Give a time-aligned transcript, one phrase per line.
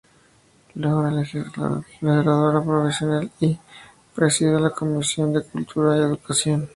[0.73, 1.03] Luego
[1.53, 3.59] fue legisladora provincial y
[4.15, 6.69] presidió la comisión de Cultura y Educación.